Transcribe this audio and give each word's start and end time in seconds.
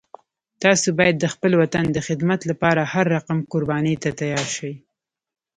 تاسو 0.63 0.87
باید 0.99 1.15
د 1.19 1.25
خپل 1.33 1.51
وطن 1.61 1.85
د 1.91 1.97
خدمت 2.07 2.39
لپاره 2.51 2.81
هر 2.93 3.05
رقم 3.15 3.37
قربانی 3.51 3.95
ته 4.03 4.09
تیار 4.19 4.47
شئ 4.55 4.73